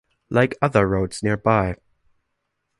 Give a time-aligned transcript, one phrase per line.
[0.31, 1.75] Like other roads nearby.